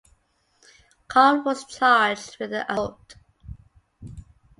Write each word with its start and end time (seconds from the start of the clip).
Khan 1.07 1.43
was 1.43 1.63
charged 1.63 2.37
with 2.39 2.49
the 2.49 2.63
assault. 2.73 3.17